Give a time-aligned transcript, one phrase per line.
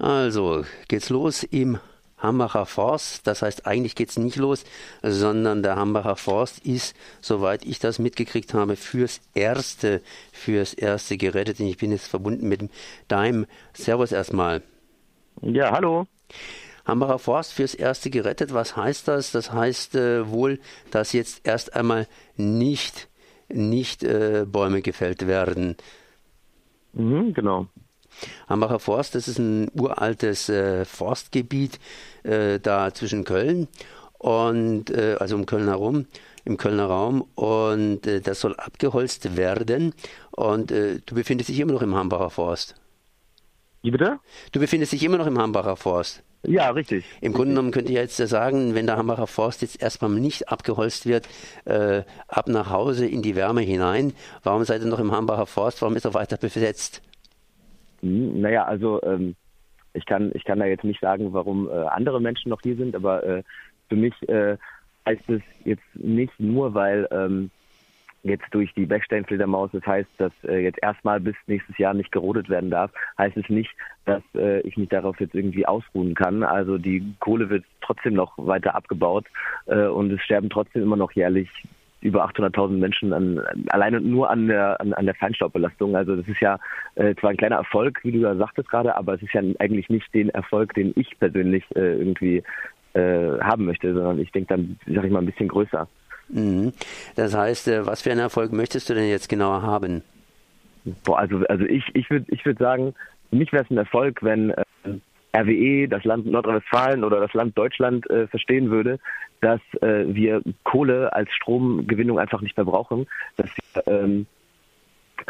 [0.00, 1.78] Also geht's los im
[2.16, 3.26] Hambacher Forst.
[3.26, 4.64] Das heißt, eigentlich geht's nicht los,
[5.02, 10.00] sondern der Hambacher Forst ist, soweit ich das mitgekriegt habe, fürs Erste,
[10.32, 11.60] fürs Erste gerettet.
[11.60, 12.70] Und ich bin jetzt verbunden mit
[13.08, 14.62] deinem Servus erstmal.
[15.42, 16.06] Ja, hallo.
[16.86, 18.54] Hambacher Forst fürs Erste gerettet.
[18.54, 19.32] Was heißt das?
[19.32, 20.60] Das heißt äh, wohl,
[20.90, 23.08] dass jetzt erst einmal nicht,
[23.48, 25.76] nicht äh, Bäume gefällt werden.
[26.94, 27.68] Mhm, genau.
[28.48, 31.78] Hambacher Forst, das ist ein uraltes äh, Forstgebiet
[32.22, 33.68] äh, da zwischen Köln
[34.18, 36.06] und äh, also um Köln herum,
[36.44, 39.94] im Kölner Raum und äh, das soll abgeholzt werden
[40.30, 42.74] und äh, du befindest dich immer noch im Hambacher Forst.
[43.82, 44.18] Wie bitte?
[44.52, 46.22] Du befindest dich immer noch im Hambacher Forst.
[46.42, 47.04] Ja, richtig.
[47.20, 47.32] Im.
[47.32, 51.28] Grunde genommen könnte ich jetzt sagen, wenn der Hambacher Forst jetzt erstmal nicht abgeholzt wird,
[51.66, 54.14] äh, ab nach Hause in die Wärme hinein.
[54.42, 55.82] Warum seid ihr noch im Hambacher Forst?
[55.82, 57.02] Warum ist er weiter besetzt?
[58.02, 59.36] Hm, naja, also ähm,
[59.92, 62.94] ich kann ich kann da jetzt nicht sagen, warum äh, andere Menschen noch hier sind,
[62.94, 63.42] aber äh,
[63.88, 64.56] für mich äh,
[65.06, 67.50] heißt es jetzt nicht nur, weil ähm,
[68.22, 72.48] jetzt durch die Bechsteinfledermaus, das heißt, dass äh, jetzt erstmal bis nächstes Jahr nicht gerodet
[72.48, 73.70] werden darf, heißt es nicht,
[74.04, 76.42] dass äh, ich mich darauf jetzt irgendwie ausruhen kann.
[76.42, 79.26] Also die Kohle wird trotzdem noch weiter abgebaut
[79.66, 81.48] äh, und es sterben trotzdem immer noch jährlich
[82.00, 85.96] über 800.000 Menschen an, alleine nur an der, an, an der Feinstaubbelastung.
[85.96, 86.58] Also das ist ja
[86.94, 89.88] äh, zwar ein kleiner Erfolg, wie du ja sagtest gerade, aber es ist ja eigentlich
[89.88, 92.42] nicht den Erfolg, den ich persönlich äh, irgendwie
[92.94, 95.86] äh, haben möchte, sondern ich denke dann, sag ich mal, ein bisschen größer.
[96.28, 96.72] Mhm.
[97.16, 100.02] Das heißt, äh, was für einen Erfolg möchtest du denn jetzt genauer haben?
[101.04, 102.94] Boah, also, also ich, ich würde ich würd sagen,
[103.28, 104.62] für mich wäre es ein Erfolg, wenn äh,
[105.36, 108.98] RWE, das Land Nordrhein-Westfalen oder das Land Deutschland äh, verstehen würde,
[109.40, 113.06] dass äh, wir Kohle als Stromgewinnung einfach nicht mehr brauchen,
[113.36, 114.26] dass wir ähm,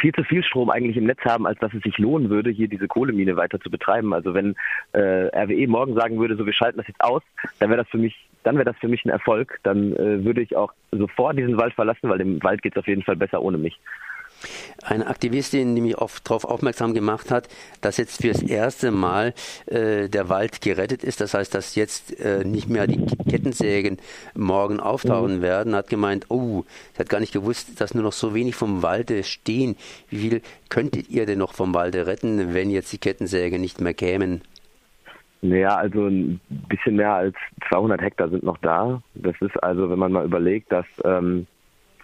[0.00, 2.68] viel zu viel Strom eigentlich im Netz haben, als dass es sich lohnen würde, hier
[2.68, 4.14] diese Kohlemine weiter zu betreiben.
[4.14, 4.54] Also wenn
[4.92, 7.22] äh, RWE morgen sagen würde, so wir schalten das jetzt aus,
[7.58, 9.58] dann wäre das für mich, dann wäre das für mich ein Erfolg.
[9.62, 12.88] Dann äh, würde ich auch sofort diesen Wald verlassen, weil dem Wald geht es auf
[12.88, 13.78] jeden Fall besser ohne mich.
[14.82, 17.48] Eine Aktivistin, die mich oft darauf aufmerksam gemacht hat,
[17.80, 19.34] dass jetzt fürs erste Mal
[19.66, 21.20] äh, der Wald gerettet ist.
[21.20, 23.98] Das heißt, dass jetzt äh, nicht mehr die Kettensägen
[24.34, 25.42] morgen auftauchen mhm.
[25.42, 26.64] werden, hat gemeint, oh,
[26.94, 29.76] sie hat gar nicht gewusst, dass nur noch so wenig vom Walde stehen.
[30.10, 33.94] Wie viel könntet ihr denn noch vom Walde retten, wenn jetzt die Kettensägen nicht mehr
[33.94, 34.42] kämen?
[35.42, 37.34] Naja, also ein bisschen mehr als
[37.68, 39.02] 200 Hektar sind noch da.
[39.14, 41.48] Das ist also, wenn man mal überlegt, dass ähm,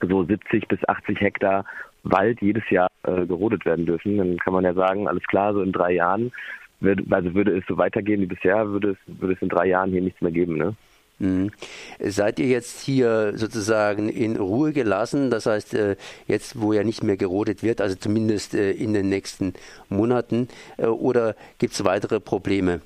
[0.00, 1.64] so 70 bis 80 Hektar
[2.02, 5.62] Wald jedes Jahr äh, gerodet werden dürfen, dann kann man ja sagen, alles klar, so
[5.62, 6.32] in drei Jahren,
[6.80, 9.90] wird, also würde es so weitergehen wie bisher, würde es, würde es in drei Jahren
[9.90, 10.56] hier nichts mehr geben.
[10.56, 10.74] Ne?
[11.20, 11.50] Mhm.
[11.98, 15.30] Seid ihr jetzt hier sozusagen in Ruhe gelassen?
[15.30, 15.96] Das heißt, äh,
[16.26, 19.52] jetzt, wo ja nicht mehr gerodet wird, also zumindest äh, in den nächsten
[19.90, 22.80] Monaten, äh, oder gibt es weitere Probleme?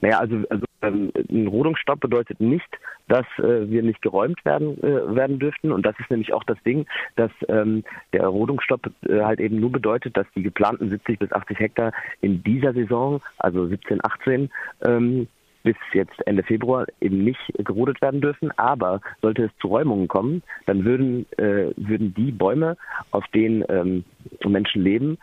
[0.00, 2.68] Naja, also, also ähm, ein Rodungsstopp bedeutet nicht,
[3.08, 5.72] dass äh, wir nicht geräumt werden äh, werden dürften.
[5.72, 6.86] Und das ist nämlich auch das Ding,
[7.16, 11.58] dass ähm, der Rodungsstopp äh, halt eben nur bedeutet, dass die geplanten 70 bis 80
[11.58, 14.50] Hektar in dieser Saison, also 17, 18,
[14.84, 15.28] ähm,
[15.62, 18.52] bis jetzt Ende Februar eben nicht gerodet werden dürfen.
[18.56, 22.76] Aber sollte es zu Räumungen kommen, dann würden, äh, würden die Bäume,
[23.10, 24.04] auf denen ähm,
[24.46, 25.18] Menschen leben,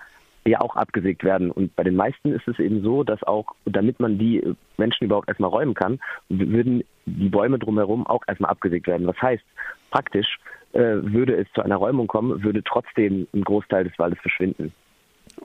[0.45, 1.51] ja auch abgesägt werden.
[1.51, 4.43] Und bei den meisten ist es eben so, dass auch, damit man die
[4.77, 5.99] Menschen überhaupt erstmal räumen kann,
[6.29, 9.07] würden die Bäume drumherum auch erstmal abgesägt werden.
[9.07, 9.43] Was heißt,
[9.91, 10.39] praktisch
[10.73, 14.73] äh, würde es zu einer Räumung kommen, würde trotzdem ein Großteil des Waldes verschwinden.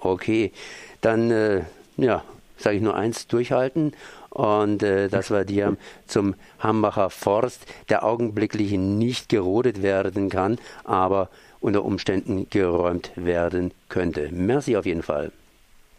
[0.01, 0.53] Okay,
[1.01, 1.63] dann äh,
[1.97, 2.23] ja,
[2.59, 3.93] sage ich nur eins, durchhalten.
[4.31, 5.77] Und äh, dass wir dir
[6.07, 11.31] zum Hambacher Forst, der augenblicklich nicht gerodet werden kann, aber
[11.61, 14.29] unter Umständen geräumt werden könnte.
[14.33, 15.33] Merci auf jeden Fall.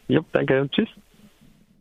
[0.08, 0.70] Ja, danke.
[0.72, 0.90] Tschüss.